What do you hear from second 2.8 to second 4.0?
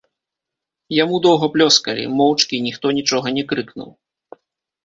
нічога не крыкнуў.